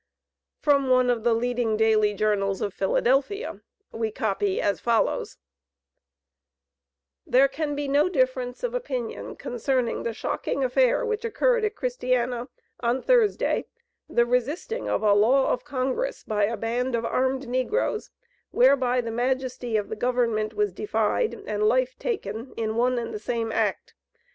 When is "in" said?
22.57-22.75